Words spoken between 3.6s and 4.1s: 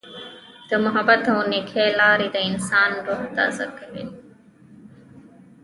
کوي.